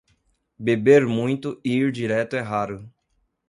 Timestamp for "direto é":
1.91-2.39